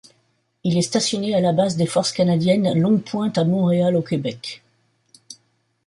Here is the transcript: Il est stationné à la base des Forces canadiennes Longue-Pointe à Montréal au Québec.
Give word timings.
Il 0.63 0.79
est 0.79 0.81
stationné 0.81 1.35
à 1.35 1.41
la 1.41 1.53
base 1.53 1.75
des 1.77 1.85
Forces 1.85 2.11
canadiennes 2.11 2.73
Longue-Pointe 2.73 3.37
à 3.37 3.43
Montréal 3.43 3.95
au 3.95 4.01
Québec. 4.01 4.63